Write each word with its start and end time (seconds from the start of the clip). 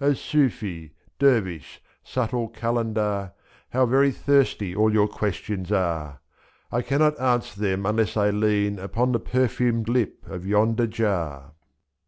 88 0.00 0.16
sufi, 0.16 0.92
dervish, 1.20 1.80
subtle 2.02 2.48
kalendar. 2.48 3.30
How 3.70 3.86
very 3.86 4.10
thirsty 4.10 4.74
all 4.74 4.92
your 4.92 5.06
questions 5.06 5.70
are! 5.70 6.18
^^^I 6.72 6.84
cannot 6.84 7.16
answer 7.20 7.60
them 7.60 7.86
unless 7.86 8.16
I 8.16 8.30
lean 8.30 8.80
Upon 8.80 9.12
the 9.12 9.20
perfumed 9.20 9.88
lip 9.88 10.26
of 10.28 10.44
yonder 10.44 10.88
jar. 10.88 11.52